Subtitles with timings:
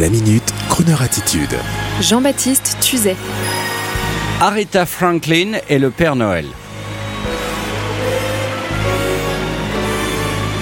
[0.00, 1.54] La minute, Kroneur attitude.
[2.00, 3.14] Jean-Baptiste Tuzet.
[4.40, 6.46] Aretha Franklin et le Père Noël.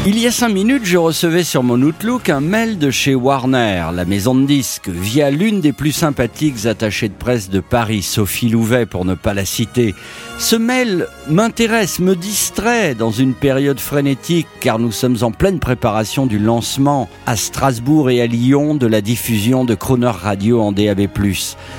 [0.06, 3.84] Il y a cinq minutes, je recevais sur mon Outlook un mail de chez Warner,
[3.92, 8.48] la maison de disques, via l'une des plus sympathiques attachées de presse de Paris, Sophie
[8.48, 9.94] Louvet pour ne pas la citer.
[10.38, 16.24] Ce mail m'intéresse, me distrait dans une période frénétique car nous sommes en pleine préparation
[16.24, 21.08] du lancement à Strasbourg et à Lyon de la diffusion de Croner Radio en DAB+.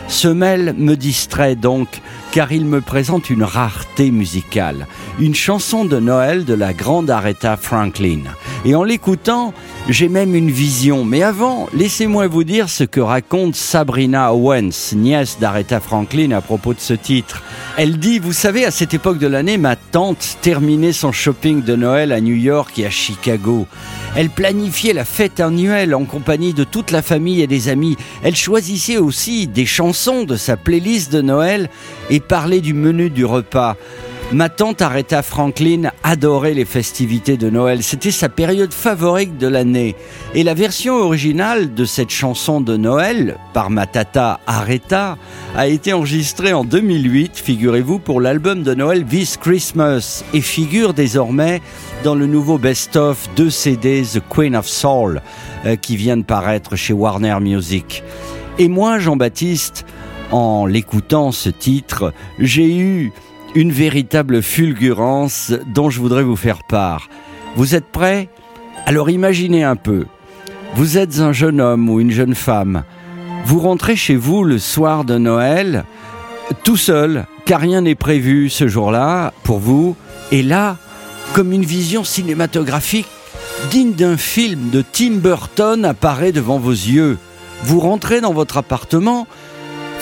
[0.08, 1.88] Ce mail me distrait donc
[2.32, 4.88] car il me présente une rareté musicale,
[5.20, 8.22] une chanson de Noël de la grande Aretha Franklin.
[8.64, 9.54] Et en l'écoutant,
[9.90, 11.04] j'ai même une vision.
[11.04, 16.74] Mais avant, laissez-moi vous dire ce que raconte Sabrina Owens, nièce d'Aretha Franklin, à propos
[16.74, 17.42] de ce titre.
[17.78, 21.76] Elle dit, vous savez, à cette époque de l'année, ma tante terminait son shopping de
[21.76, 23.68] Noël à New York et à Chicago.
[24.16, 27.98] Elle planifiait la fête annuelle en compagnie de toute la famille et des amis.
[28.24, 31.70] Elle choisissait aussi des chansons de sa playlist de Noël
[32.10, 33.76] et parlait du menu du repas.
[34.34, 37.84] Ma tante Aretha Franklin adorait les festivités de Noël.
[37.84, 39.94] C'était sa période favorite de l'année.
[40.34, 45.18] Et la version originale de cette chanson de Noël, par ma tata Aretha,
[45.58, 51.62] a été enregistrée en 2008, figurez-vous, pour l'album de Noël This Christmas et figure désormais
[52.06, 55.22] dans le nouveau best-of de CD The Queen of Soul
[55.66, 58.02] euh, qui vient de paraître chez Warner Music.
[58.60, 59.86] Et moi, Jean-Baptiste,
[60.32, 63.12] en l'écoutant ce titre, j'ai eu
[63.56, 67.10] une véritable fulgurance dont je voudrais vous faire part.
[67.56, 68.30] Vous êtes prêts?
[68.86, 70.06] Alors imaginez un peu.
[70.76, 72.84] Vous êtes un jeune homme ou une jeune femme.
[73.46, 75.84] Vous rentrez chez vous le soir de Noël,
[76.64, 79.96] tout seul, car rien n'est prévu ce jour-là pour vous.
[80.32, 80.78] Et là,
[81.34, 83.08] comme une vision cinématographique
[83.70, 87.18] digne d'un film de Tim Burton apparaît devant vos yeux.
[87.64, 89.28] Vous rentrez dans votre appartement,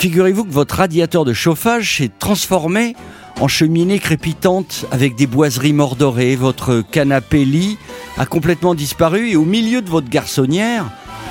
[0.00, 2.96] figurez-vous que votre radiateur de chauffage s'est transformé
[3.38, 6.36] en cheminée crépitante avec des boiseries mordorées.
[6.36, 7.76] Votre canapé lit
[8.16, 10.86] a complètement disparu et au milieu de votre garçonnière,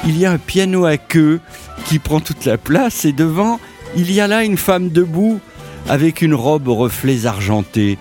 [0.05, 1.39] il y a un piano à queue
[1.85, 3.59] qui prend toute la place et devant,
[3.95, 5.39] il y a là une femme debout
[5.87, 7.97] avec une robe aux reflets argentés.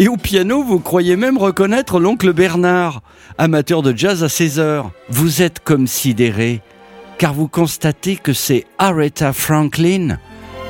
[0.00, 3.00] Et au piano, vous croyez même reconnaître l'oncle Bernard,
[3.38, 4.90] amateur de jazz à 16 heures.
[5.08, 6.62] Vous êtes comme sidéré,
[7.20, 10.16] car vous constatez que c'est Aretha Franklin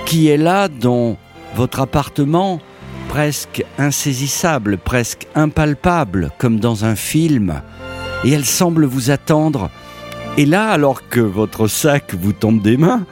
[0.05, 1.17] qui est là dans
[1.55, 2.61] votre appartement
[3.09, 7.63] presque insaisissable, presque impalpable, comme dans un film,
[8.25, 9.71] et elle semble vous attendre.
[10.39, 13.07] Et là, alors que votre sac vous tombe des mains,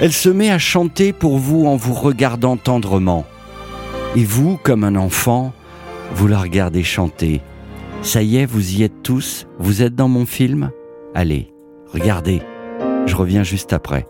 [0.00, 3.24] elle se met à chanter pour vous en vous regardant tendrement.
[4.16, 5.52] Et vous, comme un enfant,
[6.16, 7.40] vous la regardez chanter.
[8.02, 10.72] Ça y est, vous y êtes tous Vous êtes dans mon film?
[11.14, 11.52] Allez,
[11.92, 12.42] regardez.
[13.06, 14.06] Je reviens juste après.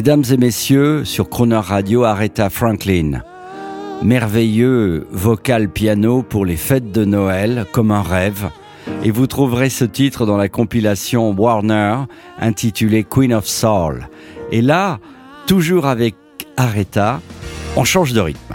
[0.00, 3.20] Mesdames et messieurs, sur Croner Radio, Aretha Franklin.
[4.02, 8.48] Merveilleux vocal piano pour les fêtes de Noël, comme un rêve.
[9.04, 11.96] Et vous trouverez ce titre dans la compilation Warner
[12.40, 14.08] intitulée Queen of Soul.
[14.50, 15.00] Et là,
[15.46, 16.14] toujours avec
[16.56, 17.20] Aretha,
[17.76, 18.54] on change de rythme.